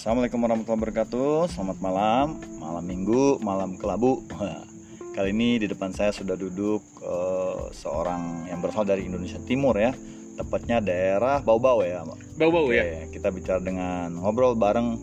[0.00, 1.52] Assalamualaikum warahmatullahi wabarakatuh.
[1.52, 4.24] Selamat malam, malam minggu, malam kelabu.
[5.20, 9.92] Kali ini di depan saya sudah duduk uh, seorang yang berasal dari Indonesia Timur ya.
[10.40, 12.00] Tepatnya daerah Bau-Bau ya
[12.40, 13.12] Bau-Bau ya.
[13.12, 14.96] Kita bicara dengan ngobrol bareng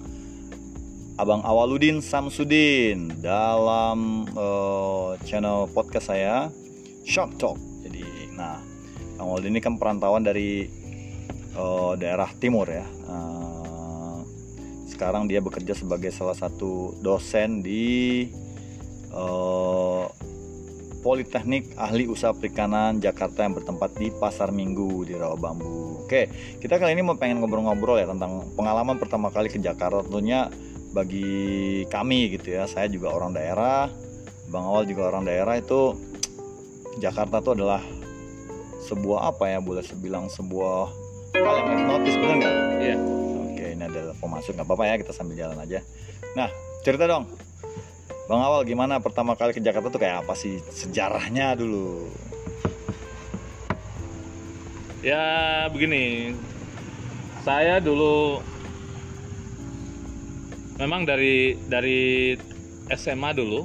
[1.22, 6.50] Abang Awaludin Samsudin Dalam uh, channel podcast saya
[7.06, 7.62] Shop Talk.
[7.86, 8.58] Jadi nah
[9.14, 10.66] Bang Awaludin ini kan perantauan dari
[11.54, 12.90] uh, daerah timur ya.
[13.06, 13.37] Uh,
[14.98, 18.26] sekarang dia bekerja sebagai salah satu dosen di
[19.14, 20.10] uh,
[21.06, 26.02] Politeknik Ahli Usaha Perikanan Jakarta yang bertempat di Pasar Minggu di Rawa Bambu.
[26.04, 30.50] Oke, kita kali ini mau pengen ngobrol-ngobrol ya tentang pengalaman pertama kali ke Jakarta tentunya
[30.98, 32.66] bagi kami gitu ya.
[32.66, 33.94] Saya juga orang daerah,
[34.50, 35.94] Bang Awal juga orang daerah itu
[36.98, 37.86] Jakarta itu adalah
[38.90, 40.90] sebuah apa ya boleh sebilang sebuah
[41.38, 42.56] hal yang eksotis benar nggak?
[42.82, 42.98] Iya.
[42.98, 43.27] Yeah
[43.78, 45.86] ini adalah pemasuk nggak apa-apa ya kita sambil jalan aja.
[46.34, 46.50] Nah
[46.82, 47.30] cerita dong.
[48.28, 52.10] Bang Awal gimana pertama kali ke Jakarta tuh kayak apa sih sejarahnya dulu?
[55.06, 56.36] Ya begini.
[57.46, 58.44] Saya dulu
[60.76, 62.36] memang dari dari
[62.92, 63.64] SMA dulu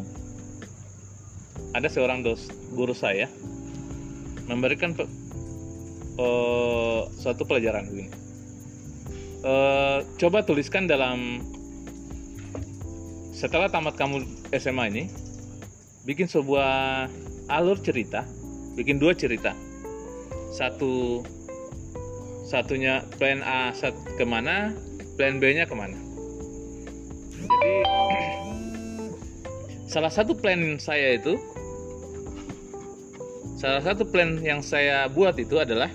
[1.74, 3.26] ada seorang dos guru saya
[4.46, 4.94] memberikan
[6.20, 8.21] uh, suatu pelajaran begini
[9.44, 11.42] uh, coba tuliskan dalam
[13.34, 14.22] setelah tamat kamu
[14.54, 15.04] SMA ini
[16.06, 17.06] bikin sebuah
[17.50, 18.22] alur cerita
[18.76, 19.52] bikin dua cerita.
[20.52, 21.24] Satu
[22.44, 24.76] satunya plan A sat, ke mana
[25.16, 25.96] plan B nya ke mana.
[27.42, 27.74] Jadi
[29.88, 31.36] salah satu plan saya itu
[33.60, 35.88] salah satu plan yang saya buat itu adalah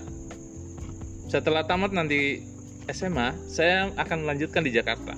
[1.28, 2.40] setelah tamat nanti
[2.88, 5.12] SMA saya akan melanjutkan di Jakarta.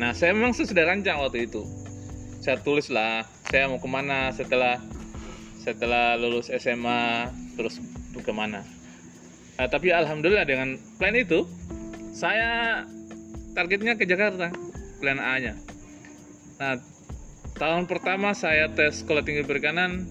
[0.00, 1.64] Nah saya memang sudah rancang waktu itu.
[2.40, 4.80] Saya tulis lah saya mau ke mana setelah
[5.60, 7.28] setelah lulus SMA
[7.60, 7.80] terus
[8.16, 8.64] ke mana.
[9.56, 11.44] Nah, tapi alhamdulillah dengan plan itu
[12.16, 12.84] saya
[13.52, 14.52] targetnya ke Jakarta
[15.00, 15.56] plan A-nya.
[16.56, 16.80] Nah
[17.56, 20.08] tahun pertama saya tes sekolah tinggi perikanan.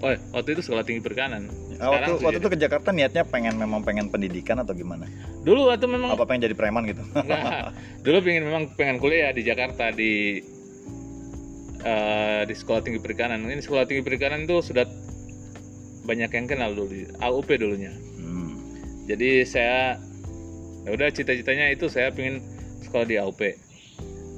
[0.00, 4.12] Oh, waktu itu sekolah tinggi perikanan waktu waktu itu ke Jakarta niatnya pengen memang pengen
[4.12, 5.08] pendidikan atau gimana?
[5.40, 7.00] Dulu waktu memang apa pengen jadi preman gitu?
[7.16, 7.72] Enggak.
[8.04, 10.44] Dulu pengen memang pengen kuliah di Jakarta di
[11.80, 13.48] uh, di sekolah tinggi perikanan.
[13.48, 14.84] Ini sekolah tinggi perikanan itu sudah
[16.04, 17.92] banyak yang kenal dulu di AUP dulunya.
[18.20, 18.60] Hmm.
[19.08, 19.96] Jadi saya
[20.84, 22.44] ya udah cita-citanya itu saya pengen
[22.84, 23.40] sekolah di AUP.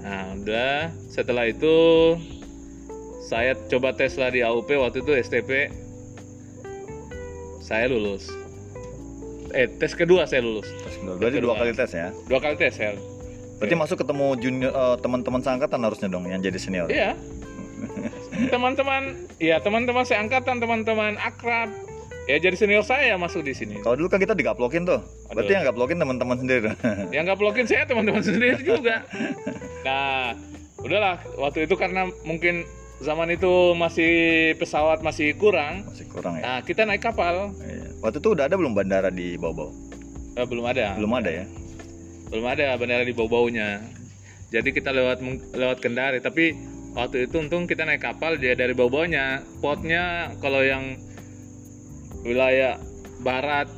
[0.02, 1.74] Nah, udah setelah itu
[3.22, 5.70] saya coba tes lah di AUP waktu itu STP
[7.62, 8.26] saya lulus.
[9.54, 10.66] Eh tes kedua saya lulus.
[10.66, 11.14] Tes kedua.
[11.16, 12.10] Berarti dua kali tes ya?
[12.26, 12.92] Dua kali tes ya
[13.62, 16.90] berarti masuk ketemu junior uh, teman-teman seangkatan harusnya dong yang jadi senior.
[16.90, 17.14] Iya.
[18.50, 21.70] Teman-teman ya teman-teman seangkatan teman-teman akrab.
[22.26, 23.78] Ya jadi senior saya masuk di sini.
[23.78, 24.98] Kalau dulu kan kita digaplokin tuh.
[25.30, 25.38] Aduh.
[25.38, 26.74] berarti yang gaplokin teman-teman sendiri.
[27.14, 29.06] Yang gaplokin saya teman-teman sendiri juga.
[29.86, 30.34] Nah
[30.82, 31.22] udahlah.
[31.38, 32.66] Waktu itu karena mungkin
[33.02, 34.12] zaman itu masih
[34.56, 35.84] pesawat masih kurang.
[35.90, 36.42] Masih kurang ya.
[36.42, 37.50] Nah, kita naik kapal.
[37.58, 37.92] Iya.
[38.00, 39.70] Waktu itu udah ada belum bandara di Bau-Bau?
[40.38, 40.96] Eh, belum ada.
[40.96, 41.44] Belum ada ya.
[42.32, 43.82] Belum ada bandara di Bau-Baunya.
[44.52, 45.24] Jadi kita lewat
[45.56, 46.52] lewat Kendari, tapi
[46.92, 49.40] waktu itu untung kita naik kapal dia dari Bau-Baunya.
[49.60, 50.96] Potnya kalau yang
[52.22, 52.76] wilayah
[53.24, 53.68] barat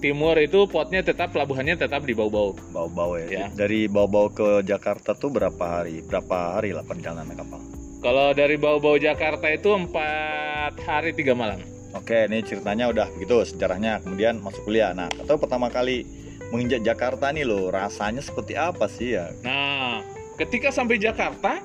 [0.00, 2.56] timur itu potnya tetap pelabuhannya tetap di Bau-Bau.
[2.72, 3.26] Bau-Bau ya.
[3.28, 3.46] ya.
[3.52, 6.00] Dari Bau-Bau ke Jakarta tuh berapa hari?
[6.06, 7.79] Berapa hari lah perjalanan kapal?
[8.00, 11.60] Kalau dari bau-bau Jakarta itu empat hari tiga malam.
[11.92, 14.00] Oke, ini ceritanya udah begitu sejarahnya.
[14.00, 14.96] Kemudian masuk kuliah.
[14.96, 16.08] Nah, atau pertama kali
[16.48, 19.28] menginjak Jakarta nih loh, rasanya seperti apa sih ya?
[19.44, 20.00] Nah,
[20.40, 21.60] ketika sampai Jakarta,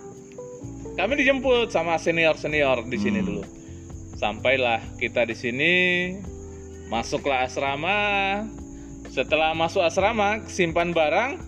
[0.99, 3.27] kami dijemput sama senior-senior di sini hmm.
[3.31, 3.43] dulu.
[4.19, 5.73] Sampailah kita di sini,
[6.91, 8.43] masuklah asrama.
[9.07, 11.39] Setelah masuk asrama, simpan barang,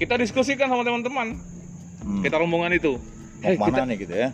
[0.00, 1.36] kita diskusikan sama teman-teman.
[2.00, 2.24] Hmm.
[2.24, 2.96] Kita rombongan itu
[3.42, 4.28] eh, ke mana kita, nih gitu ya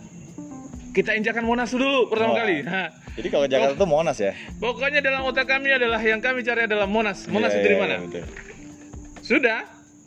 [0.89, 2.37] kita injakan Monas dulu pertama oh.
[2.37, 2.65] kali.
[2.65, 4.33] Nah, jadi kalau Jakarta itu Monas ya?
[4.57, 7.29] Pokoknya dalam otak kami adalah yang kami cari adalah Monas.
[7.29, 7.95] Monas yeah, itu dari iya, mana?
[8.09, 8.27] Yeah,
[9.21, 9.59] Sudah.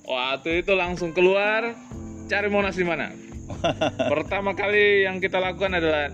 [0.03, 1.79] Waktu itu langsung keluar
[2.27, 3.15] cari Monas di mana.
[4.13, 6.11] pertama kali yang kita lakukan adalah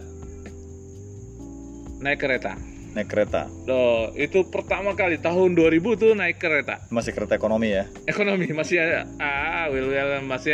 [2.05, 2.53] naik kereta.
[2.93, 3.49] Naik kereta.
[3.65, 6.85] Loh, itu pertama kali tahun 2000 tuh naik kereta.
[6.93, 7.89] Masih kereta ekonomi ya?
[8.05, 9.09] Ekonomi masih ada.
[9.17, 10.53] Ah, will will masih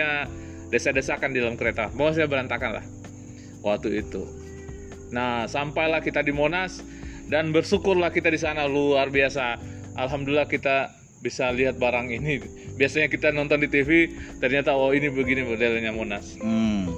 [0.75, 2.85] desa-desakan di dalam kereta mau saya berantakan lah
[3.63, 4.27] waktu itu
[5.15, 6.83] nah sampailah kita di Monas
[7.31, 9.63] dan bersyukurlah kita di sana luar biasa
[9.95, 10.91] alhamdulillah kita
[11.23, 12.43] bisa lihat barang ini
[12.75, 14.11] biasanya kita nonton di TV
[14.43, 16.91] ternyata oh ini begini modelnya Monas Hmm.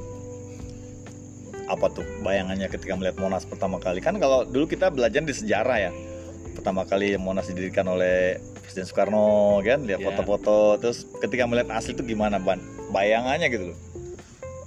[1.66, 3.98] Apa tuh bayangannya ketika melihat Monas pertama kali?
[3.98, 5.92] Kan kalau dulu kita belajar di sejarah ya.
[6.54, 10.06] Pertama kali Monas didirikan oleh Presiden Soekarno kan, lihat Ya.
[10.06, 10.78] foto-foto.
[10.78, 12.62] Terus ketika melihat asli itu gimana, Ban?
[12.90, 13.78] Bayangannya gitu loh.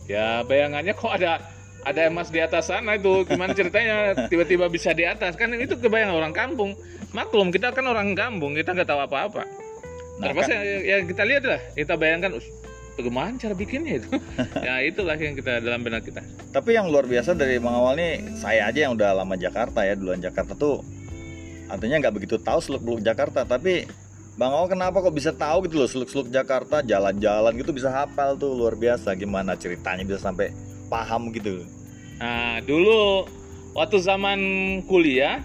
[0.10, 1.38] ya bayangannya kok ada
[1.86, 3.24] ada emas di atas sana itu.
[3.24, 4.28] Gimana ceritanya?
[4.28, 5.38] Tiba-tiba bisa di atas.
[5.38, 6.76] Kan itu kebayang orang kampung.
[7.16, 8.52] Maklum kita kan orang kampung.
[8.52, 9.48] Kita nggak tahu apa-apa.
[10.20, 11.62] Nah, Terpaksa kan- ya, ya kita lihat lah.
[11.72, 12.44] Kita bayangkan "Us,
[13.00, 14.10] bagaimana cara bikinnya itu?
[14.68, 16.20] Ya itulah yang kita dalam benak kita.
[16.52, 19.96] Tapi yang luar biasa dari Bang Awal nih, saya aja yang udah lama Jakarta ya,
[19.96, 20.84] duluan Jakarta tuh
[21.70, 23.86] artinya nggak begitu tahu seluk-beluk Jakarta, tapi
[24.40, 28.56] Bang Awal kenapa kok bisa tahu gitu loh seluk-seluk Jakarta, jalan-jalan gitu bisa hafal tuh
[28.56, 29.12] luar biasa.
[29.20, 30.56] Gimana ceritanya bisa sampai
[30.88, 31.68] paham gitu?
[32.24, 33.28] Nah, dulu
[33.76, 34.40] waktu zaman
[34.88, 35.44] kuliah,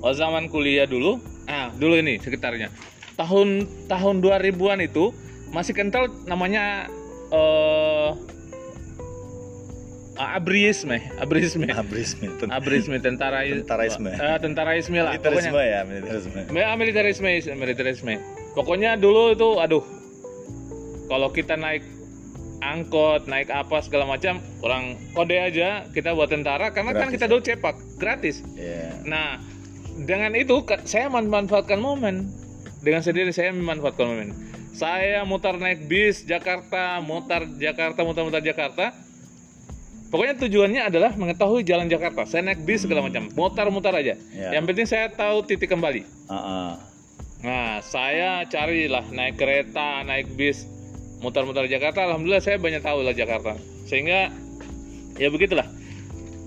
[0.00, 2.72] waktu zaman kuliah dulu, ah dulu ini sekitarnya
[3.20, 5.12] tahun tahun 2000-an itu
[5.52, 6.88] masih kental namanya
[7.28, 8.10] eh
[10.16, 14.10] abrisme, abrisme, Abrisme, ten- abrisme tentara Tentaraisme.
[14.10, 15.68] eh, tentaraisme lah militerisme pokoknya.
[15.68, 16.40] ya, militerisme.
[16.64, 16.76] Ah,
[17.54, 18.14] militerisme.
[18.52, 19.84] Pokoknya dulu itu aduh.
[21.06, 21.84] Kalau kita naik
[22.58, 27.24] angkot, naik apa segala macam, orang kode aja kita buat tentara karena kan Gratis kita
[27.24, 27.30] ya?
[27.30, 28.36] dulu cepak gratis.
[28.56, 29.04] Iya.
[29.04, 29.38] Nah,
[30.02, 32.32] dengan itu saya memanfaatkan momen.
[32.80, 34.28] Dengan sendiri saya memanfaatkan momen.
[34.72, 38.92] Saya mutar naik bis Jakarta, mutar Jakarta, mutar-mutar Jakarta.
[40.06, 42.22] Pokoknya tujuannya adalah mengetahui jalan Jakarta.
[42.24, 44.14] Saya naik bis segala macam, mutar-mutar aja.
[44.30, 44.50] Ya.
[44.54, 46.06] Yang penting saya tahu titik kembali.
[46.06, 46.70] Heeh.
[47.42, 50.66] Nah, saya carilah naik kereta, naik bis,
[51.20, 52.06] mutar-mutar Jakarta.
[52.06, 53.58] Alhamdulillah saya banyak tahu lah Jakarta.
[53.86, 54.30] Sehingga
[55.18, 55.66] ya begitulah.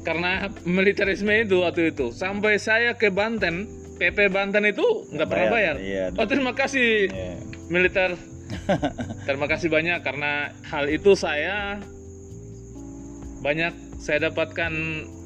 [0.07, 3.67] Karena militerisme itu waktu itu sampai saya ke Banten,
[3.99, 5.75] PP Banten itu nggak pernah bayar.
[5.77, 6.15] Iya.
[6.15, 7.35] Oh terima kasih Iya.
[7.67, 8.15] militer.
[9.29, 11.77] terima kasih banyak karena hal itu saya
[13.39, 14.73] banyak saya dapatkan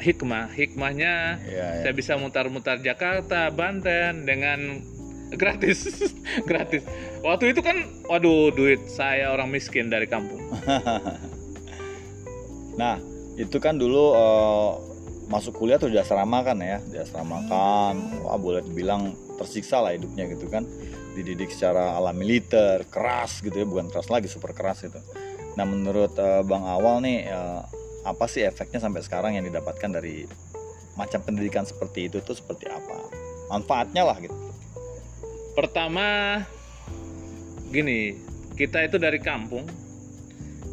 [0.01, 0.49] hikmah.
[0.53, 1.81] Hikmahnya Iya, iya.
[1.85, 4.81] saya bisa mutar-mutar Jakarta, Banten dengan
[5.41, 6.13] gratis,
[6.49, 6.85] gratis.
[7.21, 7.77] Waktu itu kan,
[8.09, 10.41] waduh, duit saya orang miskin dari kampung.
[12.73, 12.97] Nah,
[13.37, 14.71] itu kan dulu eh,
[15.29, 19.93] masuk kuliah tuh di asrama kan ya, di asrama kan, wah boleh dibilang tersiksa lah
[19.93, 20.65] hidupnya gitu kan,
[21.13, 24.97] dididik secara ala militer, keras gitu ya, bukan keras lagi, super keras itu.
[25.53, 27.61] Nah, menurut eh, Bang Awal nih, eh,
[28.03, 30.27] apa sih efeknya sampai sekarang yang didapatkan dari
[30.93, 33.09] macam pendidikan seperti itu tuh seperti apa?
[33.49, 34.35] Manfaatnya lah gitu.
[35.53, 36.39] Pertama,
[37.71, 38.17] gini,
[38.53, 39.65] kita itu dari kampung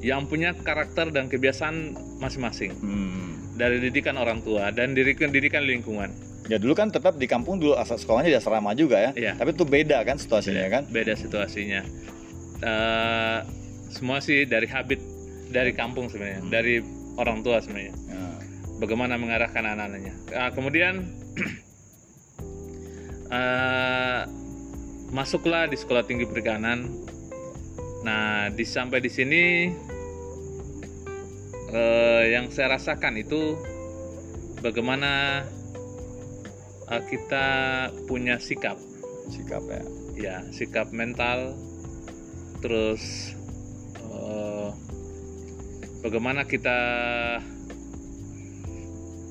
[0.00, 3.36] yang punya karakter dan kebiasaan masing-masing Hmm.
[3.60, 6.08] dari didikan orang tua dan didikan didikan lingkungan.
[6.48, 9.10] Ya dulu kan tetap di kampung dulu asal sekolahnya di asrama juga ya.
[9.12, 9.32] Iya.
[9.36, 10.82] Tapi itu beda kan situasinya kan?
[10.88, 11.84] Beda situasinya.
[12.64, 13.38] Eh,
[13.92, 14.98] semua sih dari habit
[15.52, 16.80] dari kampung sebenarnya, dari
[17.20, 17.92] orang tua sebenarnya.
[18.08, 18.18] Ya.
[18.80, 20.14] bagaimana mengarahkan anak-anaknya.
[20.32, 21.04] Ah, kemudian
[23.28, 24.20] eh,
[25.16, 26.88] masuklah di sekolah tinggi perikanan.
[28.00, 29.68] Nah, di sampai di sini
[31.68, 33.60] eh, yang saya rasakan itu
[34.64, 35.44] bagaimana
[36.88, 37.46] eh, kita
[38.08, 38.80] punya sikap,
[39.28, 39.82] Sikap ya.
[40.16, 41.52] ya sikap mental,
[42.64, 43.36] terus
[44.08, 44.59] eh,
[46.00, 46.76] bagaimana kita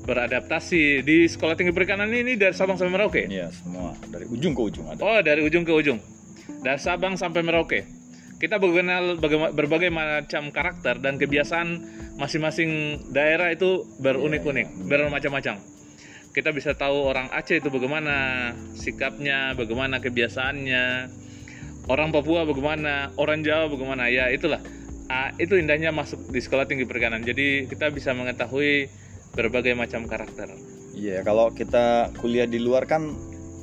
[0.00, 3.22] beradaptasi di sekolah tinggi perikanan ini dari Sabang sampai Merauke.
[3.28, 5.00] Iya, semua dari ujung ke ujung ada.
[5.04, 6.00] Oh, dari ujung ke ujung.
[6.64, 7.86] Dari Sabang sampai Merauke.
[8.40, 11.68] Kita mengenal baga- berbagai macam karakter dan kebiasaan
[12.16, 14.88] masing-masing daerah itu berunik-unik, Iya, iya.
[14.88, 15.54] bermacam-macam.
[16.30, 20.84] Kita bisa tahu orang Aceh itu bagaimana sikapnya, bagaimana kebiasaannya.
[21.90, 24.08] Orang Papua bagaimana, orang Jawa bagaimana.
[24.08, 24.62] Ya, itulah.
[25.10, 27.18] Ah, itu indahnya masuk di sekolah tinggi perikanan.
[27.20, 28.86] Jadi kita bisa mengetahui
[29.34, 30.54] berbagai macam karakter.
[30.94, 33.10] Iya, kalau kita kuliah di luar kan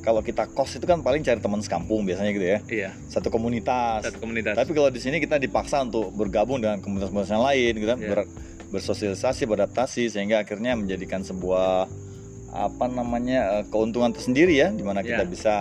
[0.03, 2.59] kalau kita kos itu kan paling cari teman sekampung biasanya gitu ya.
[2.67, 4.03] Iya, Satu komunitas.
[4.03, 4.59] satu komunitas.
[4.59, 8.09] Tapi kalau di sini kita dipaksa untuk bergabung dengan komunitas-komunitas yang lain gitu kan, Iya.
[8.11, 8.29] ber-
[8.67, 11.87] bersosialisasi, beradaptasi sehingga akhirnya menjadikan sebuah
[12.51, 15.31] apa namanya eh, keuntungan tersendiri ya di mana kita Iya.
[15.31, 15.53] bisa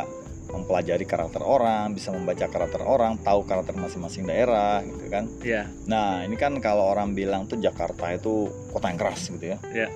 [0.47, 5.27] mempelajari karakter orang, bisa membaca karakter orang, tahu karakter masing-masing daerah gitu kan.
[5.43, 9.59] Iya, Nah, ini kan kalau orang bilang tuh Jakarta itu kota yang keras gitu ya.
[9.71, 9.89] Iya.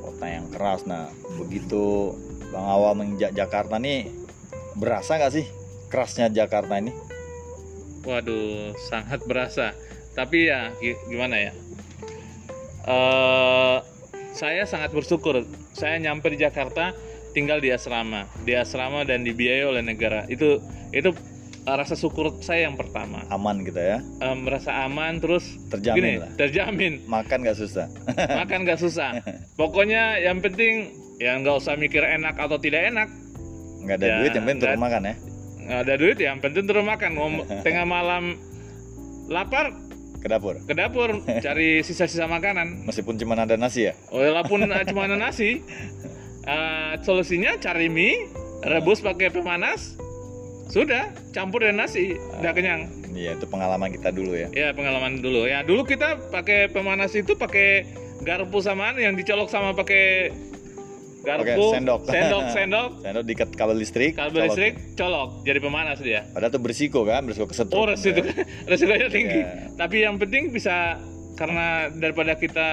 [0.00, 0.84] Kota yang keras.
[0.84, 2.12] Nah, begitu
[2.52, 4.08] Bang Awal menginjak Jakarta nih
[4.76, 5.46] berasa nggak sih
[5.88, 6.92] kerasnya Jakarta ini?
[8.04, 9.74] Waduh, sangat berasa.
[10.14, 11.52] Tapi ya gi- gimana ya?
[12.86, 13.76] Eh,
[14.30, 15.42] saya sangat bersyukur.
[15.72, 16.94] Saya nyampe di Jakarta,
[17.36, 20.24] tinggal di asrama, di asrama dan dibiayai oleh negara.
[20.24, 21.12] Itu itu
[21.62, 23.20] eh, rasa syukur saya yang pertama.
[23.28, 24.00] Aman gitu ya?
[24.00, 26.30] Eh, merasa aman terus terjamin gini lah.
[26.34, 26.92] terjamin.
[27.04, 27.86] Makan nggak susah.
[28.40, 29.20] Makan nggak susah.
[29.54, 33.08] Pokoknya yang penting ya nggak usah mikir enak atau tidak enak.
[33.78, 35.14] Nggak ada Ya, duit yang penting turun nggak- makan ya.
[35.58, 37.10] nggak ada duit yang penting turun makan.
[37.12, 38.24] Ngom- tengah malam
[39.26, 39.76] lapar
[40.16, 40.58] ke dapur?
[40.60, 42.82] ke dapur cari sisa-sisa makanan.
[42.82, 43.94] Meskipun cuma ada nasi ya?
[44.08, 45.62] Walaupun cuma ada nasi
[46.46, 48.30] eh, solusinya cari mie
[48.64, 49.98] rebus pakai pemanas
[50.66, 52.90] sudah campur dengan nasi udah kenyang.
[53.14, 54.48] Iya itu pengalaman kita dulu ya.
[54.52, 55.62] Ya pengalaman dulu ya.
[55.62, 57.86] Dulu kita pakai pemanas itu pakai
[58.26, 60.34] garpu samaan yang dicolok sama pakai
[61.22, 61.46] garpu.
[61.46, 62.00] Pakai sendok.
[62.10, 62.90] sendok sendok.
[63.00, 64.46] Saya diikat kabel listrik kabel colok.
[64.52, 65.28] listrik colok.
[65.46, 66.20] Jadi pemanas dia.
[66.34, 68.20] Padahal itu berisiko kan berisiko kesetrum oh resiko
[68.70, 69.40] resikonya tinggi.
[69.40, 69.70] Ya.
[69.78, 71.00] tapi yang penting bisa
[71.36, 72.68] karena daripada kita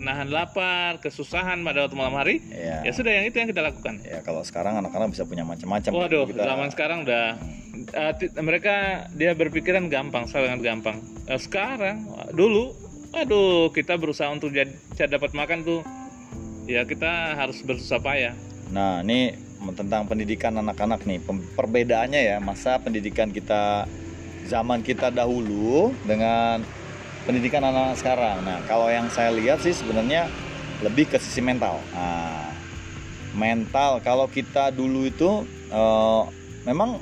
[0.00, 2.80] nahan lapar kesusahan pada waktu malam hari ya.
[2.82, 6.24] ya sudah yang itu yang kita lakukan ya kalau sekarang anak-anak bisa punya macam-macam Waduh,
[6.24, 7.36] Kita- zaman sekarang udah
[8.16, 10.98] ti- mereka dia berpikiran gampang, sangat gampang.
[11.28, 12.74] Eh, sekarang dulu,
[13.14, 14.72] aduh kita berusaha untuk jadi
[15.06, 15.80] dapat makan tuh,
[16.66, 18.34] ya kita harus bersusah payah.
[18.68, 19.32] Nah, ini
[19.74, 21.18] tentang pendidikan anak-anak nih.
[21.56, 23.88] Perbedaannya ya, masa pendidikan kita
[24.48, 26.62] zaman kita dahulu dengan
[27.28, 28.40] pendidikan anak-anak sekarang.
[28.40, 30.32] Nah, kalau yang saya lihat sih sebenarnya
[30.80, 31.76] lebih ke sisi mental.
[31.92, 32.48] Nah,
[33.36, 36.22] mental kalau kita dulu itu eh,
[36.64, 36.96] memang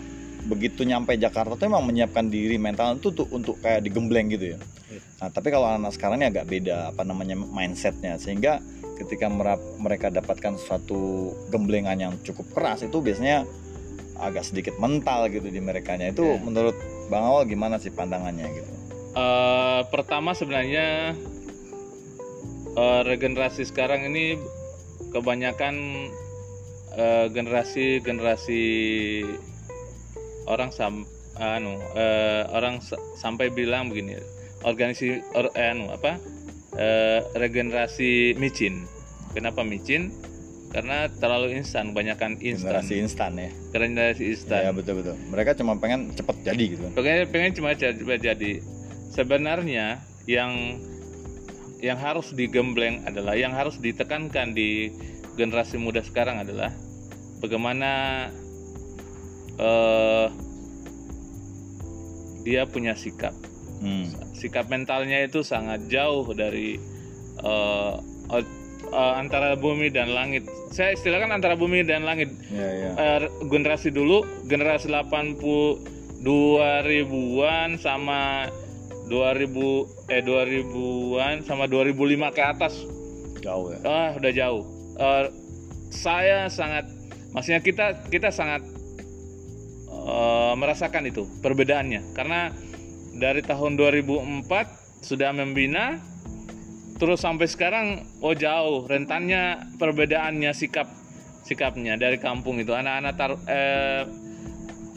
[0.51, 4.59] begitu nyampe Jakarta tuh memang menyiapkan diri mental itu tuh untuk kayak digembleng gitu ya.
[4.91, 5.01] Iya.
[5.23, 8.59] Nah, tapi kalau anak sekarang ini agak beda apa namanya mindsetnya sehingga
[8.99, 13.47] ketika merap- mereka dapatkan suatu gemblengan yang cukup keras itu biasanya
[14.19, 16.43] agak sedikit mental gitu di merekanya itu Iya.
[16.43, 18.76] menurut Bang Awal gimana sih pandangannya gitu?
[19.17, 21.17] Eh, pertama sebenarnya
[22.77, 24.37] eh, regenerasi sekarang ini
[25.09, 25.75] kebanyakan
[26.93, 28.63] eh, generasi generasi
[30.45, 34.21] orang sam anu eh, orang sa- sampai bilang begini
[34.61, 36.21] organisasi or, eh, anu apa
[36.77, 38.85] eh, regenerasi micin
[39.33, 40.13] kenapa micin
[40.67, 43.49] karena terlalu instan banyakkan instan Generasi instan ya.
[43.73, 45.17] generasi instan Ya betul betul.
[45.25, 46.93] Mereka cuma pengen cepet jadi gitu kan.
[46.93, 48.61] pengen pengen cuma jadi, jadi
[49.17, 50.77] sebenarnya yang
[51.81, 54.93] yang harus digembleng adalah yang harus ditekankan di
[55.37, 56.73] generasi muda sekarang adalah
[57.41, 57.93] bagaimana
[59.57, 60.29] eh,
[62.45, 63.33] dia punya sikap
[63.77, 64.09] Hmm.
[64.33, 66.81] sikap mentalnya itu sangat jauh dari
[67.39, 67.93] eh,
[68.33, 68.53] o-
[68.89, 72.91] eh, antara bumi dan langit saya istilahkan antara bumi dan langit Ya ya.
[72.97, 75.85] eh, generasi dulu generasi 80
[76.17, 78.49] 2000-an sama
[79.07, 82.75] 2000 eh 2000-an sama 2005 ke atas.
[83.43, 83.79] Jauh ya.
[83.87, 84.63] ah udah jauh.
[84.99, 85.27] Eh,
[85.95, 86.91] saya sangat
[87.31, 88.67] maksudnya kita kita sangat
[89.91, 92.03] eh, merasakan itu perbedaannya.
[92.19, 92.51] Karena
[93.15, 96.03] dari tahun 2004 sudah membina
[96.97, 97.87] terus sampai sekarang
[98.25, 100.91] oh jauh rentannya perbedaannya sikap
[101.47, 102.75] sikapnya dari kampung itu.
[102.75, 104.03] Anak-anak tar- eh,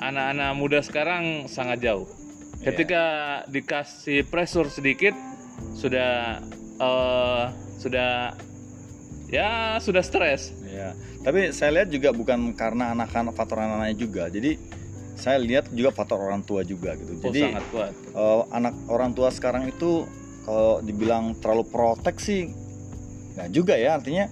[0.02, 2.19] anak-anak muda sekarang sangat jauh
[2.60, 3.04] Ketika
[3.48, 5.16] dikasih pressure sedikit
[5.76, 6.44] sudah
[6.80, 7.46] eh,
[7.80, 8.36] sudah
[9.30, 10.96] ya sudah stres Ya.
[11.26, 14.24] Tapi saya lihat juga bukan karena anak-anak faktor anak-anaknya juga.
[14.32, 14.56] Jadi
[15.20, 17.20] saya lihat juga faktor orang tua juga gitu.
[17.20, 20.08] oh, Jadi sangat kuat eh, anak orang tua sekarang itu
[20.48, 22.56] kalau dibilang terlalu protek sih
[23.36, 24.32] nggak juga ya artinya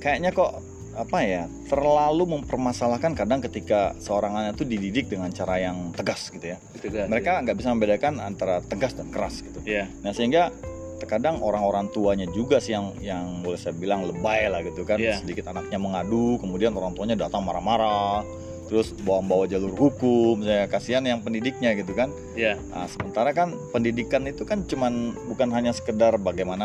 [0.00, 5.90] kayaknya kok apa ya terlalu mempermasalahkan kadang ketika seorang anak itu dididik dengan cara yang
[5.92, 6.58] tegas gitu ya.
[6.78, 9.58] Gitu kan, mereka nggak bisa membedakan antara tegas dan keras gitu.
[9.66, 10.54] Ya nah sehingga
[11.02, 14.96] terkadang orang-orang tuanya juga sih yang yang boleh saya bilang lebay lah gitu kan.
[14.96, 15.20] Iya.
[15.20, 18.24] sedikit anaknya mengadu kemudian orang tuanya datang marah-marah
[18.64, 22.08] terus bawa-bawa jalur hukum saya kasihan yang pendidiknya gitu kan.
[22.32, 26.64] Ya Nah, sementara kan pendidikan itu kan cuman bukan hanya sekedar bagaimana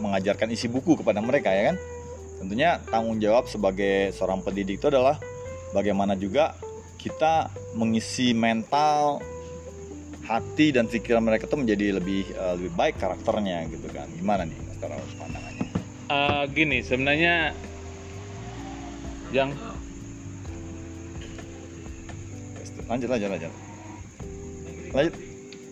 [0.00, 1.76] mengajarkan isi buku kepada mereka ya kan.
[2.36, 5.16] Tentunya tanggung jawab sebagai seorang pendidik itu adalah
[5.72, 6.56] bagaimana juga
[7.00, 9.20] kita mengisi mental
[10.26, 14.10] hati dan pikiran mereka tuh menjadi lebih eh, lebih baik karakternya gitu kan.
[14.12, 15.66] Gimana nih Mas Tarawus pandangannya?
[16.06, 17.54] Eh, gini sebenarnya
[19.34, 19.50] yang
[22.86, 23.52] Lanjut lanjut lanjut.
[24.94, 25.14] Lanjut.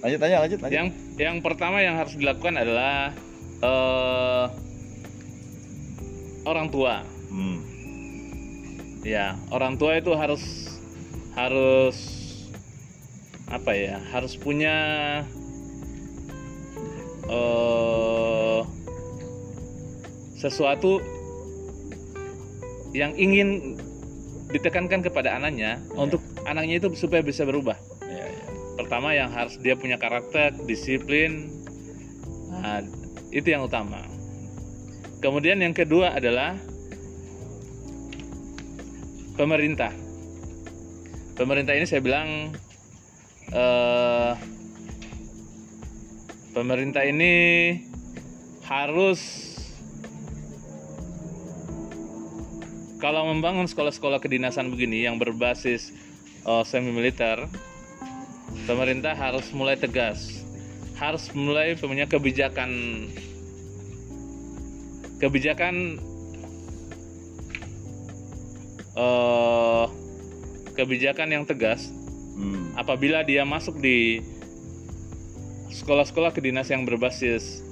[0.03, 0.75] Lanjut aja lanjut lanjut.
[0.75, 3.15] yang yang pertama yang harus dilakukan adalah
[3.63, 4.45] eh,
[6.45, 7.59] orang tua Hmm.
[9.03, 10.71] ya orang tua itu harus
[11.35, 11.97] harus
[13.51, 14.77] apa ya harus punya
[17.27, 18.61] eh
[20.39, 21.01] sesuatu
[22.95, 23.75] yang ingin
[24.53, 25.99] ditekankan kepada anaknya Iya.
[25.99, 27.75] untuk anaknya itu supaya bisa berubah
[28.75, 31.51] pertama yang harus dia punya karakter disiplin
[32.51, 32.83] nah,
[33.31, 34.03] itu yang utama
[35.25, 36.53] kemudian yang kedua adalah
[39.41, 39.89] pemerintah.
[41.33, 42.53] Pemerintah ini saya bilang
[43.49, 44.33] eh,
[46.53, 47.33] pemerintah ini
[48.69, 49.21] harus
[53.01, 55.93] kalau membangun sekolah-sekolah kedinasan begini yang berbasis
[56.49, 57.37] uh, semi militer,
[58.65, 60.41] pemerintah harus mulai tegas,
[60.97, 62.73] harus mulai punya kebijakan
[65.25, 65.97] kebijakan
[68.93, 69.89] uh,
[70.77, 71.89] kebijakan yang tegas
[72.35, 72.75] Hmm.
[72.75, 74.19] apabila dia masuk di
[75.71, 77.63] sekolah-sekolah kedinasan yang berbasis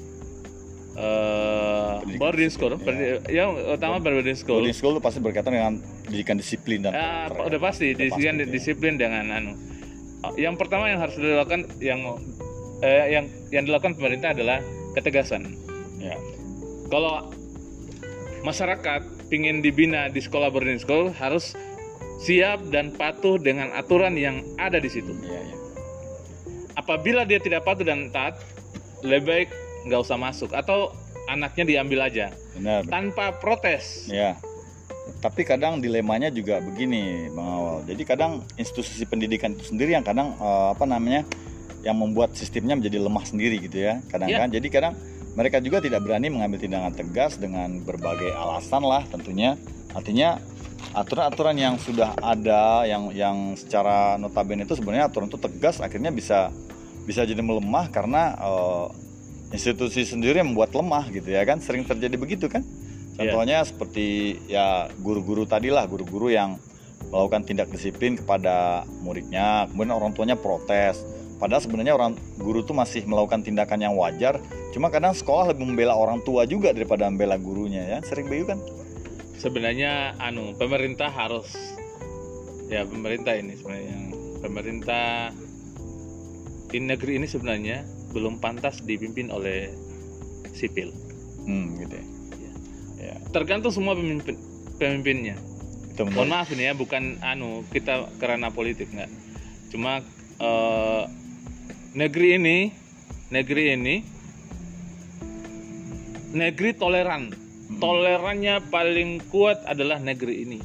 [0.95, 4.63] uh, Pendidikan boarding school, perdi- yang utama boarding school.
[4.63, 5.75] Boarding school itu pasti berkaitan dengan
[6.07, 8.53] pendidikan disiplin dan Ya, karakter, udah pasti Udah disiplin, pasti, ya.
[8.55, 9.53] disiplin dengan anu.
[10.39, 12.01] Yang pertama yang harus dilakukan yang
[12.87, 14.63] eh, yang yang dilakukan pemerintah adalah
[14.95, 15.59] ketegasan.
[15.99, 16.15] Ya.
[16.87, 17.35] Kalau
[18.43, 21.55] masyarakat ingin dibina di sekolah boarding school harus
[22.23, 25.11] siap dan patuh dengan aturan yang ada di situ.
[25.23, 25.57] Ya, ya.
[26.75, 28.39] Apabila dia tidak patuh dan taat,
[29.03, 29.49] lebih baik
[29.91, 30.95] nggak usah masuk atau
[31.27, 32.87] anaknya diambil aja Benar.
[32.87, 34.07] tanpa protes.
[34.07, 34.39] Ya.
[35.19, 37.77] Tapi kadang dilemanya juga begini, Bang Awal.
[37.91, 41.27] Jadi kadang institusi pendidikan itu sendiri yang kadang eh, apa namanya
[41.83, 43.99] yang membuat sistemnya menjadi lemah sendiri gitu ya.
[44.07, 44.39] Kadang Ya.
[44.47, 44.49] kan.
[44.55, 44.95] Jadi kadang
[45.33, 49.57] mereka juga tidak berani mengambil tindakan tegas dengan berbagai alasan lah tentunya.
[49.93, 50.41] Artinya
[50.93, 56.53] aturan-aturan yang sudah ada yang yang secara notabene itu sebenarnya aturan itu tegas akhirnya bisa
[57.09, 58.87] bisa jadi melemah karena eh,
[59.57, 62.65] institusi sendiri yang membuat lemah gitu ya kan sering terjadi begitu kan
[63.13, 63.29] Iya.
[63.29, 64.07] contohnya seperti
[64.49, 66.57] ya guru-guru tadi lah guru-guru yang
[67.13, 71.05] melakukan tindak disiplin kepada muridnya kemudian orang tuanya protes
[71.43, 74.39] padahal sebenarnya orang guru tuh masih melakukan tindakan yang wajar.
[74.71, 77.99] Cuma kadang sekolah lebih membela orang tua juga daripada membela gurunya ya.
[78.07, 78.63] Sering begitu kan?
[79.43, 81.51] Sebenarnya anu pemerintah harus
[82.71, 83.97] ya pemerintah ini sebenarnya.
[84.39, 85.35] Pemerintah
[86.71, 87.83] di negeri ini sebenarnya
[88.15, 89.75] belum pantas dipimpin oleh
[90.55, 90.95] sipil.
[91.43, 92.07] Hmm gitu ya.
[93.03, 93.15] Ya.
[93.35, 94.39] Tergantung semua pemimpin
[94.79, 95.35] pemimpinnya.
[95.91, 99.11] Itu mohon maaf ini ya bukan anu kita karena politik nggak
[99.75, 100.05] cuma
[100.39, 101.05] eh,
[101.93, 102.57] negeri ini
[103.29, 103.97] negeri ini
[106.33, 107.33] negeri toleran.
[107.73, 110.61] Tolerannya paling kuat adalah negeri ini.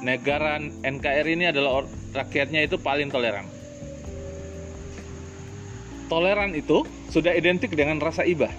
[0.00, 1.84] Negara NKRI ini adalah
[2.16, 3.44] rakyatnya itu paling toleran.
[6.08, 8.50] Toleran itu sudah identik dengan rasa ibah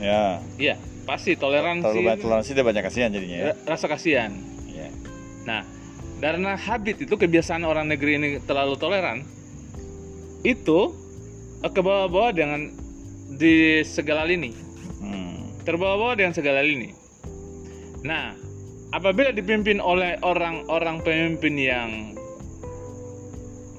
[0.00, 0.40] ya.
[0.56, 3.46] Iya pasti toleransi terlalu banyak toleransi dia banyak kasihan jadinya ya.
[3.52, 4.30] Ra- rasa kasihan.
[4.70, 4.88] Ya
[5.42, 5.66] Nah,
[6.22, 9.24] karena habit itu kebiasaan orang negeri ini terlalu toleran,
[10.42, 10.94] itu
[11.60, 12.72] eh, ke bawah-bawah dengan
[13.30, 14.50] di segala lini,
[15.00, 15.64] hmm.
[15.64, 16.92] terbawa-bawa dengan segala lini.
[18.02, 18.34] Nah,
[18.90, 21.90] apabila dipimpin oleh orang-orang pemimpin yang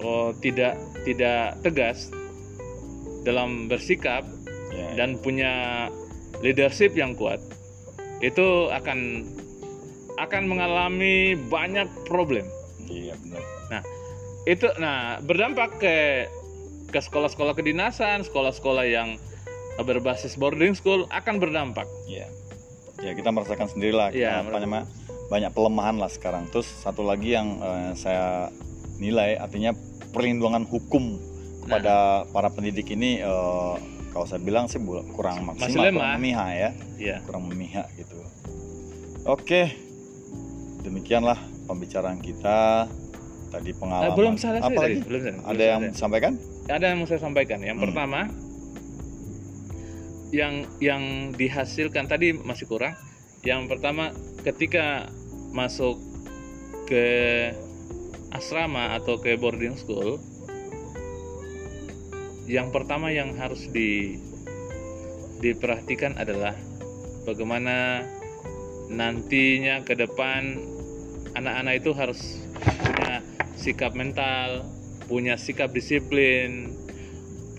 [0.01, 2.13] oh, tidak tidak tegas
[3.25, 4.25] dalam bersikap
[4.73, 5.87] ya dan punya
[6.41, 7.41] leadership yang kuat,
[8.23, 9.25] itu akan
[10.21, 12.45] akan mengalami banyak problem.
[12.85, 13.41] iya benar
[14.41, 16.25] Itu nah berdampak ke
[16.91, 19.15] ke sekolah-sekolah kedinasan, sekolah-sekolah yang
[19.81, 21.87] berbasis boarding school akan berdampak.
[22.05, 22.27] ya
[23.01, 24.13] ya kita merasakan sendirilah.
[24.13, 24.85] Apa namanya
[25.27, 26.47] banyak pelemahan lah sekarang.
[26.53, 28.51] Terus satu lagi yang eh, saya
[29.01, 29.73] nilai artinya
[30.13, 31.17] perlindungan hukum
[31.65, 33.75] kepada para pendidik ini eh,
[34.11, 34.77] kalau saya bilang sih
[35.15, 36.69] kurang maksimal kurang memihak ya.
[36.99, 37.17] Ya.
[37.25, 38.19] kurang memihak gitu.
[39.25, 39.73] Oke.
[40.81, 41.37] Demikianlah
[41.69, 42.89] pembicaraan kita.
[43.51, 44.99] Tadi Nah, pengalaman belum selesai apa tadi, lagi?
[45.11, 45.43] Belum selesai.
[45.43, 46.33] ada yang disampaikan
[46.71, 47.59] ada yang mau saya sampaikan.
[47.59, 47.85] Yang Hmm.
[47.89, 48.19] pertama
[50.31, 51.03] yang yang
[51.35, 52.95] dihasilkan tadi masih kurang.
[53.43, 54.15] Yang pertama
[54.47, 55.11] ketika
[55.51, 55.99] masuk
[56.87, 57.07] ke
[58.31, 60.21] asrama atau ke boarding school
[62.47, 64.19] yang pertama yang harus di
[65.39, 66.55] diperhatikan adalah
[67.23, 68.03] bagaimana
[68.91, 70.59] nantinya ke depan
[71.33, 72.43] anak-anak itu harus
[72.83, 73.23] punya
[73.55, 74.67] sikap mental,
[75.11, 76.71] punya sikap disiplin,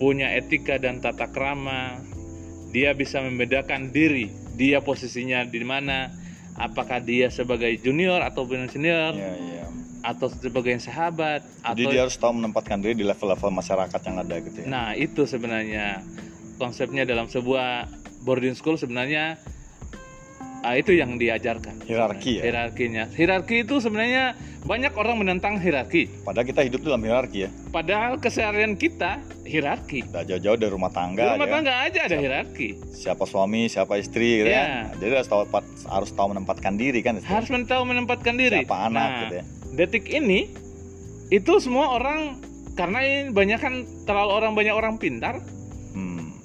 [0.01, 2.01] punya etika dan tata krama.
[2.73, 6.09] Dia bisa membedakan diri, dia posisinya di mana,
[6.57, 9.53] apakah dia sebagai junior atau senior ya ya
[10.03, 14.35] atau sebagai sahabat jadi atau dia harus tahu menempatkan diri di level-level masyarakat yang ada
[14.43, 16.03] gitu ya Nah, itu sebenarnya
[16.59, 17.87] konsepnya dalam sebuah
[18.27, 19.39] boarding school sebenarnya
[20.63, 21.83] Ah, itu yang diajarkan.
[21.83, 22.43] Hierarki ya?
[22.47, 23.03] Hierarkinya.
[23.11, 24.31] Hierarki itu sebenarnya
[24.63, 26.07] banyak orang menentang hierarki.
[26.23, 27.49] Padahal kita hidup dalam hierarki ya.
[27.67, 30.07] Padahal keseharian kita hierarki.
[30.07, 31.35] Udah jauh-jauh dari rumah Di tangga.
[31.35, 32.79] rumah ya tangga aja ada hierarki.
[32.89, 34.87] Siapa suami, siapa istri gitu Iya.
[34.87, 34.95] ya.
[34.95, 35.41] Jadi harus tahu
[35.85, 37.19] harus tahu menempatkan diri kan.
[37.19, 38.63] Harus tahu menempatkan diri.
[38.63, 39.43] Siapa anak Nah, gitu ya.
[39.75, 40.47] detik ini
[41.27, 42.39] itu semua orang
[42.73, 43.73] karena ini banyak kan
[44.07, 45.43] terlalu orang banyak orang pintar
[45.91, 46.39] Hmm,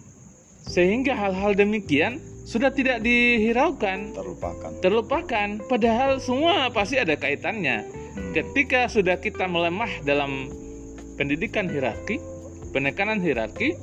[0.61, 4.71] sehingga hal-hal demikian sudah tidak dihiraukan, terlupakan.
[4.81, 5.49] terlupakan.
[5.69, 7.85] Padahal semua pasti ada kaitannya.
[8.17, 8.33] Hmm.
[8.33, 10.49] Ketika sudah kita melemah dalam
[11.21, 12.17] pendidikan hierarki,
[12.73, 13.77] penekanan hierarki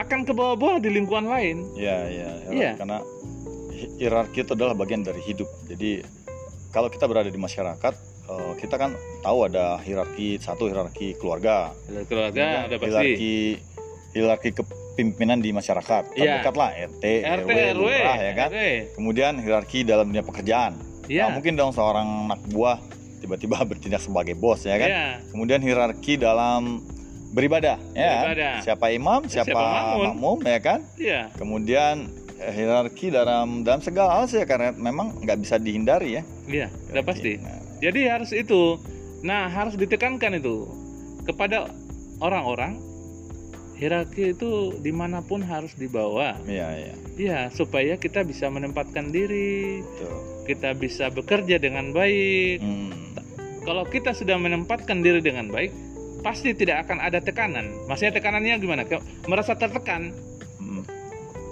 [0.00, 1.68] akan ke bawah-bawah di lingkungan lain.
[1.76, 2.30] Iya, iya.
[2.48, 2.70] Iya.
[2.80, 3.04] Karena
[3.76, 5.48] hi- hierarki itu adalah bagian dari hidup.
[5.68, 6.00] Jadi
[6.72, 7.94] kalau kita berada di masyarakat,
[8.32, 12.88] eh, kita kan tahu ada hierarki satu hierarki keluarga, Dari keluarga ada pasti.
[12.88, 13.34] hierarki
[14.16, 14.50] hierarki
[14.96, 16.16] kepemimpinan di masyarakat.
[16.16, 16.40] Iya.
[16.40, 18.48] Terdekat lah RT, RT, RW, RW, lurah, ya kan.
[18.48, 18.60] RW.
[18.96, 20.80] Kemudian hierarki dalam dunia pekerjaan.
[21.04, 21.28] Iya.
[21.28, 22.80] Nah, mungkin dong seorang anak buah
[23.20, 24.88] tiba-tiba bertindak sebagai bos ya kan.
[24.88, 25.06] Iya.
[25.28, 26.80] Kemudian hierarki dalam
[27.36, 28.08] beribadah, ya.
[28.08, 28.24] kan?
[28.32, 28.54] Beribadah.
[28.64, 30.00] Siapa imam, siapa, Siapa makmum.
[30.16, 30.80] makmum, ya kan?
[30.96, 31.20] Iya.
[31.36, 32.08] Kemudian
[32.40, 36.22] eh, hierarki dalam dalam segala hal sih karena memang nggak bisa dihindari ya.
[36.48, 37.36] Iya, udah pasti.
[37.36, 38.80] Nah, Jadi harus itu.
[39.20, 40.64] Nah, harus ditekankan itu
[41.28, 41.68] kepada
[42.24, 42.80] orang-orang
[43.76, 46.40] hierarki itu di mana pun harus dibawa.
[46.48, 46.94] Iya, iya.
[47.16, 50.16] Iya, supaya kita bisa menempatkan diri, Betul.
[50.48, 52.60] kita bisa bekerja dengan baik.
[52.60, 52.92] Hmm.
[53.64, 55.74] Kalau kita sudah menempatkan diri dengan baik,
[56.24, 57.68] pasti tidak akan ada tekanan.
[57.88, 58.82] Maksudnya tekanannya gimana?
[59.28, 60.12] Merasa tertekan.
[60.56, 60.82] Hmm.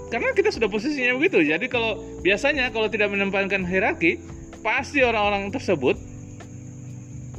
[0.09, 1.45] Karena kita sudah posisinya begitu.
[1.45, 4.17] Jadi kalau biasanya kalau tidak menempatkan hierarki,
[4.65, 5.97] pasti orang-orang tersebut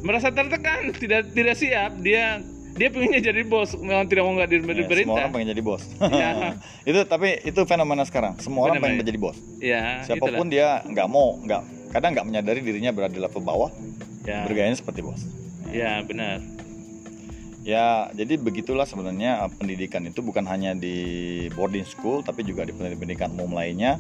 [0.07, 1.99] merasa tertekan, tidak tidak siap.
[2.05, 2.39] Dia
[2.77, 5.83] dia pengennya jadi bos, memang tidak mau nggak Ya, semua orang pengen jadi bos.
[5.97, 6.31] Iya.
[6.93, 8.37] itu tapi itu fenomena sekarang.
[8.39, 9.37] Semua orang pengen menjadi bos.
[9.59, 11.63] Ya, Siapa pun dia nggak mau, nggak
[11.97, 14.29] kadang nggak menyadari dirinya berada di level bawah, itulah.
[14.29, 15.25] ya, bergayanya seperti bos.
[15.73, 16.45] ya benar.
[17.67, 20.97] Ya, jadi begitulah sebenarnya eh, pendidikan itu bukan hanya di
[21.57, 23.99] boarding school, tapi juga di pendidikan umum lainnya.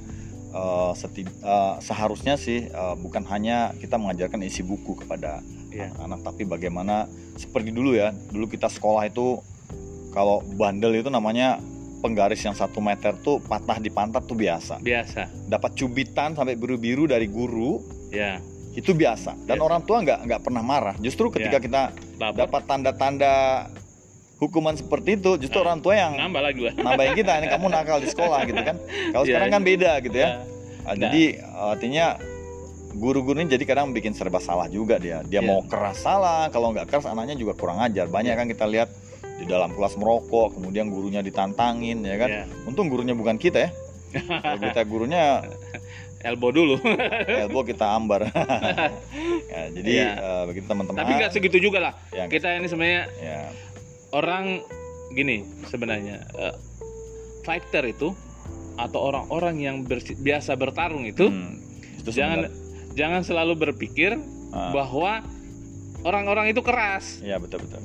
[0.94, 5.42] Seti- eh, seharusnya sih eh, bukan hanya kita mengajarkan isi buku kepada
[5.76, 5.88] Ya.
[5.90, 8.10] anak-anak, tapi bagaimana seperti dulu ya.
[8.10, 9.44] Dulu kita sekolah itu
[10.10, 11.60] kalau bandel itu namanya
[11.98, 14.80] penggaris yang satu meter tuh patah di pantat tuh biasa.
[14.80, 15.28] Biasa.
[15.46, 18.38] Dapat cubitan sampai biru-biru dari guru Ya,
[18.72, 19.34] itu biasa.
[19.44, 19.64] Dan Biasa.
[19.64, 20.94] orang tua nggak nggak pernah marah.
[20.96, 21.62] Justru ketika Ya.
[21.62, 21.82] kita
[22.16, 23.34] lapor dapat tanda-tanda
[24.36, 26.74] hukuman seperti itu justru Nah, orang tua yang nambah lagi lah.
[26.76, 28.76] nambahin kita ini kamu nakal di sekolah gitu kan
[29.10, 30.32] kalau Ya, sekarang kan beda gitu ya Ya.
[30.84, 31.24] Ah, jadi
[31.72, 32.06] artinya
[32.96, 35.46] guru-guru ini jadi kadang bikin serba salah juga dia dia Ya.
[35.46, 38.38] mau keras salah kalau nggak keras anaknya juga kurang ajar banyak Ya.
[38.38, 38.88] kan kita lihat
[39.37, 42.42] di dalam kelas merokok kemudian gurunya ditantangin ya kan Ya.
[42.64, 43.70] untung gurunya bukan kita ya
[44.40, 45.22] kalau kita gurunya
[46.18, 46.80] Elbow dulu.
[47.44, 48.26] elbow kita ambar
[49.52, 50.09] ya, jadi Ya.
[50.16, 51.92] eh, begitu teman-teman Tapi nggak segitu juga lah.
[52.11, 53.40] Ya, Kita ini sebenarnya ya
[54.11, 54.64] orang
[55.09, 56.54] gini sebenarnya eh,
[57.42, 58.11] fighter itu
[58.74, 59.76] atau orang-orang yang
[60.18, 61.62] biasa bertarung itu hmm,
[62.02, 62.64] itu jangan sebenarnya-
[62.96, 64.16] jangan selalu berpikir
[64.48, 65.20] Ah, bahwa
[66.00, 67.20] orang-orang itu keras.
[67.20, 67.82] ya betul betul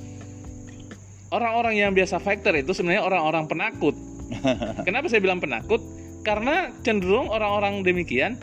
[1.30, 3.96] Orang-orang yang biasa fighter itu sebenarnya orang-orang penakut.
[4.88, 5.80] Kenapa saya bilang penakut?
[6.22, 8.36] Karena cenderung orang-orang demikian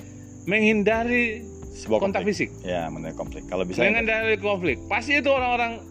[0.44, 2.48] menghindari sebuah kontak konflik.
[2.48, 4.76] fisik, ya mengenai konflik kalau bisa ya, menghindari konflik.
[4.84, 5.84] Pasti itu orang-orang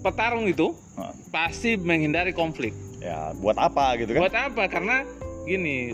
[0.00, 1.12] petarung itu Ah.
[1.30, 2.72] pasti menghindari konflik.
[2.98, 4.62] ya buat apa gitu kan Buat apa?
[4.66, 5.02] Karena
[5.42, 5.90] gini,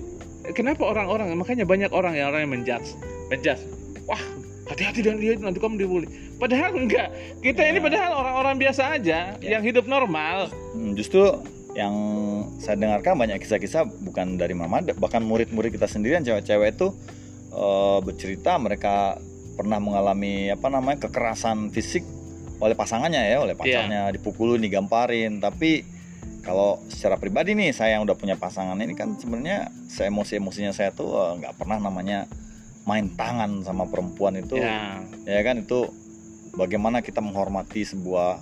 [0.52, 2.94] kenapa orang-orang makanya banyak orang yang orang yang menjudge,
[3.28, 3.62] menjudge.
[4.04, 4.20] Wah,
[4.66, 6.08] hati-hati dengan dia nanti kamu dibully.
[6.36, 7.08] Padahal enggak.
[7.40, 7.84] Kita ini Ya.
[7.84, 9.48] padahal orang-orang biasa aja Ya.
[9.58, 10.48] yang hidup normal.
[10.72, 11.24] Hmm, justru
[11.76, 11.94] yang
[12.58, 16.90] saya dengarkan banyak kisah-kisah bukan dari mama bahkan murid-murid kita sendiri yang cewek-cewek itu
[17.48, 19.14] eh, bercerita mereka
[19.54, 22.02] pernah mengalami apa namanya kekerasan fisik
[22.58, 25.86] oleh pasangannya ya oleh pacarnya dipukulin digamparin tapi
[26.42, 30.90] kalau secara pribadi nih saya yang udah punya pasangan ini kan sebenarnya saya emosi-emosinya saya
[30.90, 32.26] tuh eh, nggak pernah namanya
[32.88, 35.60] main tangan sama perempuan itu Ya, ya kan?
[35.60, 35.92] Itu
[36.54, 38.40] bagaimana kita menghormati sebuah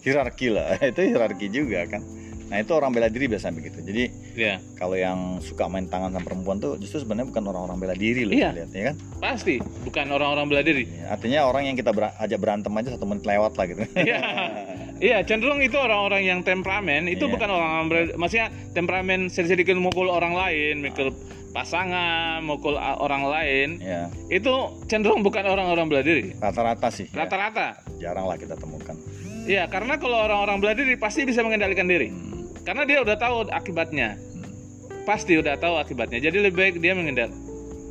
[0.00, 0.78] hierarki lah.
[0.94, 2.02] Itu hierarki juga kan?
[2.48, 3.84] Nah itu orang bela diri biasanya begitu.
[3.84, 7.92] Jadi ya, kalau yang suka main tangan sama perempuan tuh justru sebenarnya bukan orang-orang bela
[7.92, 8.56] diri loh Iya.
[8.56, 8.96] lihat ya kan?
[9.20, 9.60] Pasti.
[9.84, 10.88] Bukan orang-orang bela diri.
[11.04, 13.84] artinya orang yang kita ber- ajak berantem aja satu menit lewat lah gitu.
[13.92, 14.18] Iya.
[14.98, 17.32] Iya, cenderung itu orang-orang yang temperamen itu Iya.
[17.32, 17.48] bukan
[17.86, 21.14] bela- maksudnya temperamen sedikit mukul orang lain, mukul
[21.48, 24.50] pasangan, mukul a- orang lain, ya itu
[24.84, 26.34] cenderung bukan orang-orang bela diri.
[26.34, 27.24] rata-rata sih ya.
[27.24, 27.78] Rata-rata.
[27.98, 28.94] jarang lah kita temukan
[29.42, 32.12] Iya, karena kalau orang-orang bela diri pasti bisa mengendalikan diri.
[32.12, 34.14] Hmm, Karena dia udah tahu akibatnya.
[34.14, 35.02] hmm.
[35.02, 36.20] Pasti udah tahu akibatnya.
[36.20, 37.32] Jadi lebih baik dia mengendal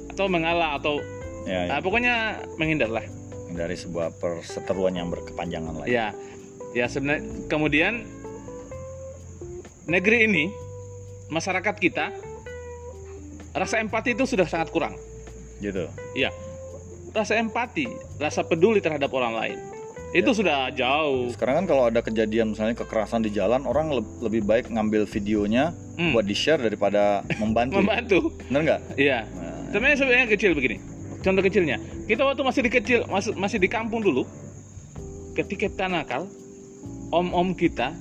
[0.07, 1.01] atau mengalah atau
[1.43, 1.73] ya, ya.
[1.73, 2.13] ah, pokoknya
[2.57, 3.05] menghindar lah
[3.49, 6.09] dari sebuah perseteruan yang berkepanjangan lagi ya
[6.77, 8.05] ya sebenarnya kemudian
[9.85, 10.45] negeri ini
[11.27, 12.13] masyarakat kita
[13.51, 14.93] rasa empati itu sudah sangat kurang
[15.57, 16.29] gitu Iya.
[17.09, 19.57] Rasa empati, rasa peduli terhadap orang lain.
[20.13, 20.37] Itu Ya.
[20.37, 21.33] sudah jauh.
[21.33, 25.73] sekarang kan kalau ada kejadian misalnya kekerasan di jalan orang le- lebih baik ngambil videonya
[25.95, 28.19] Hmm, buat di share daripada membantu membantu.
[28.45, 29.25] bener nggak Iya.
[29.25, 30.77] Nah, Sebenarnya sebenarnya kecil begini.
[31.17, 34.23] Contoh kecilnya, kita waktu masih di kecil, masih masih di kampung dulu,
[35.33, 36.29] ketika kita nakal,
[37.09, 37.93] om-om kita,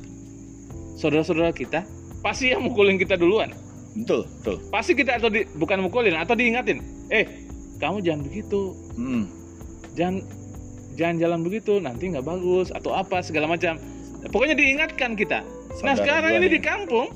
[0.97, 1.83] saudara-saudara kita,
[2.21, 3.53] pasti yang mukulin kita duluan.
[3.97, 7.25] betul betul Pasti kita atau di, bukan mukulin atau diingatin, eh
[7.77, 9.25] kamu jangan begitu, Hmm.
[9.93, 10.21] jangan
[10.97, 13.77] jangan jalan begitu nanti nggak bagus atau apa segala macam
[14.33, 15.45] pokoknya diingatkan kita
[15.85, 16.53] nah Saudara sekarang gua ini nih.
[16.57, 17.07] di kampung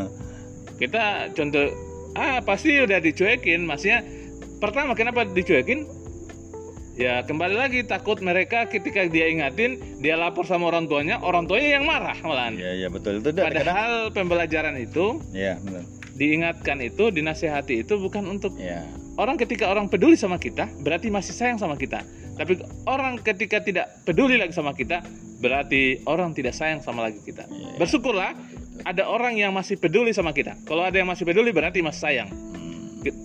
[0.80, 1.04] kita
[1.36, 1.68] contoh
[2.16, 4.00] ah pasti udah dicuekin maksudnya
[4.58, 5.84] pertama kenapa dicuekin
[7.02, 11.80] ya kembali lagi takut mereka ketika dia ingatin dia lapor sama orang tuanya orang tuanya
[11.80, 15.82] yang marah malahan Iya iya betul itu kadang padahal pembelajaran itu Iya benar.
[16.14, 18.86] diingatkan itu dinasehati itu bukan untuk Iya.
[19.18, 22.06] orang ketika orang peduli sama kita berarti masih sayang sama kita
[22.38, 25.02] tapi orang ketika tidak peduli lagi sama kita
[25.42, 27.82] berarti orang tidak sayang sama lagi kita Iya.
[27.82, 28.30] bersyukurlah
[28.86, 32.30] ada orang yang masih peduli sama kita kalau ada yang masih peduli berarti masih sayang.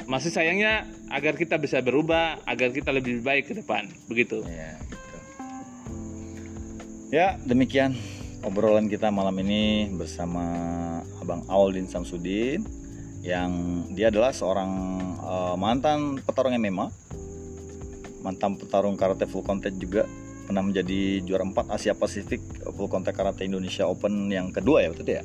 [0.10, 5.18] Masih sayangnya agar kita bisa berubah agar kita lebih baik ke depan begitu Iya gitu.
[7.08, 7.96] Ya demikian
[8.44, 10.44] obrolan kita malam ini bersama
[11.24, 12.64] Abang Aulin Samsudin
[13.24, 14.72] yang dia adalah seorang
[15.20, 16.88] eh, mantan petarung MMA,
[18.24, 20.08] mantan petarung karate full contact juga
[20.48, 22.40] pernah menjadi juara 4 Asia Pasifik
[22.72, 25.24] full contact karate Indonesia Open yang kedua ya itu ya.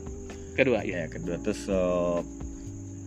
[0.53, 2.19] kedua ya Ya kedua terus eh,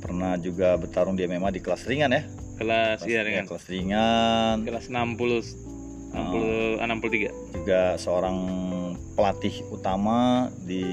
[0.06, 2.24] pernah juga bertarung di MMA di kelas ringan ya.
[2.62, 4.56] kelas Kelas, iya ya, dengan kelas ringan.
[4.64, 5.76] kelas 60
[6.14, 8.38] 60 63 juga seorang
[9.16, 10.84] pelatih utama di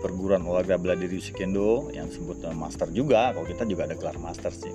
[0.00, 3.32] perguruan olahraga bela diri Usikendo yang disebut eh, master juga.
[3.32, 4.72] Kalau kita juga ada gelar master sih.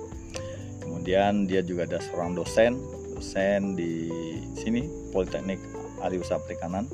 [0.82, 2.78] Kemudian dia juga ada seorang dosen
[3.14, 4.10] dosen di
[4.58, 5.62] sini Politeknik
[6.02, 6.90] Ahli Usaha Perikanan.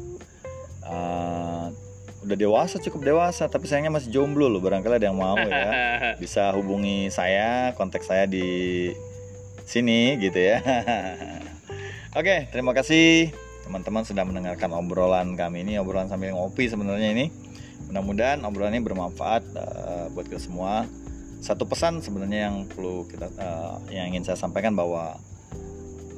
[0.85, 1.67] Eh,
[2.29, 5.73] udah dewasa cukup dewasa tapi sayangnya masih jomblo loh barangkali ada yang mau ya.
[6.23, 8.93] Bisa hubungi saya kontak saya di
[9.65, 10.61] sini gitu ya.
[12.21, 13.33] Oke terima kasih.
[13.65, 17.33] Teman-teman sudah mendengarkan obrolan kami ini obrolan sambil ngopi sebenarnya ini.
[17.89, 20.85] Mudah-mudahan obrolan ini bermanfaat eh, buat kita semua.
[21.41, 25.17] Satu pesan sebenarnya yang perlu kita eh, yang ingin saya sampaikan bahwa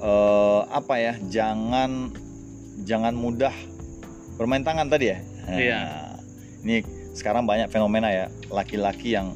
[0.03, 2.11] eh, apa ya jangan
[2.83, 3.55] jangan mudah
[4.35, 5.81] bermain tangan tadi ya Iya.
[5.81, 6.15] Nah,
[6.63, 6.77] ini
[7.17, 9.35] sekarang banyak fenomena ya laki-laki yang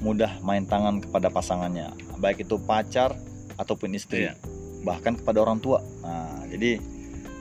[0.00, 1.92] mudah main tangan kepada pasangannya.
[2.16, 3.16] Baik itu pacar
[3.60, 4.28] ataupun istri.
[4.28, 4.36] Iya.
[4.80, 5.84] bahkan kepada orang tua.
[6.00, 6.80] Nah jadi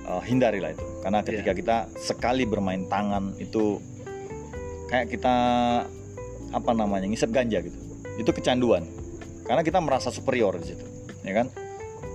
[0.04, 0.84] eh, hindarilah itu.
[1.00, 3.80] Karena ketika kita sekali bermain tangan itu
[4.92, 5.36] kayak kita
[6.52, 7.80] apa namanya ngisep ganja gitu.
[8.20, 8.84] Itu kecanduan.
[9.48, 10.84] Karena kita merasa superior di situ
[11.24, 11.48] ya kan?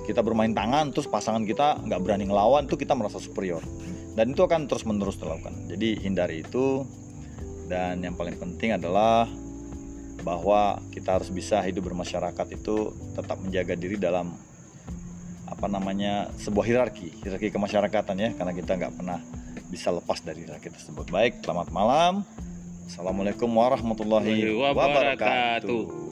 [0.05, 3.64] Kita bermain tangan terus pasangan kita nggak berani ngelawan tuh kita merasa superior
[4.14, 6.87] dan itu akan terus menerus dilakukan jadi hindari itu.
[7.64, 9.24] Dan yang paling penting adalah
[10.20, 14.37] bahwa kita harus bisa hidup bermasyarakat itu tetap menjaga diri dalam
[15.48, 18.31] apa namanya sebuah hierarki hierarki kemasyarakatan ya.
[18.37, 19.18] Karena kita nggak pernah
[19.72, 21.09] bisa lepas dari hierarki tersebut.
[21.09, 22.20] Baik selamat malam.
[22.85, 24.77] Assalamualaikum warahmatullahi Wabarakatuh.
[24.77, 26.04] wabarakatuh